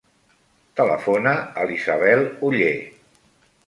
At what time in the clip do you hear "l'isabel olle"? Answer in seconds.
1.69-2.75